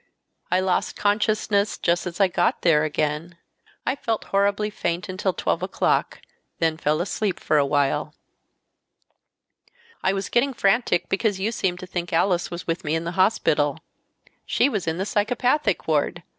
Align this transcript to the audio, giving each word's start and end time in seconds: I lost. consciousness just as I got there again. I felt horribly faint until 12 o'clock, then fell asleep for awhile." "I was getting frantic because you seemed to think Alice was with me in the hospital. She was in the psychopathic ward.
I 0.49 0.61
lost. 0.61 0.95
consciousness 0.95 1.77
just 1.77 2.07
as 2.07 2.19
I 2.19 2.27
got 2.27 2.63
there 2.63 2.83
again. 2.83 3.37
I 3.85 3.95
felt 3.95 4.23
horribly 4.33 4.71
faint 4.71 5.07
until 5.07 5.31
12 5.31 5.61
o'clock, 5.61 6.21
then 6.57 6.75
fell 6.75 7.01
asleep 7.01 7.39
for 7.39 7.59
awhile." 7.59 8.15
"I 10.01 10.11
was 10.13 10.29
getting 10.29 10.55
frantic 10.55 11.07
because 11.07 11.39
you 11.39 11.51
seemed 11.51 11.77
to 11.81 11.85
think 11.85 12.11
Alice 12.11 12.49
was 12.49 12.65
with 12.65 12.83
me 12.83 12.95
in 12.95 13.03
the 13.03 13.11
hospital. 13.11 13.77
She 14.47 14.69
was 14.69 14.87
in 14.87 14.97
the 14.97 15.05
psychopathic 15.05 15.87
ward. 15.87 16.23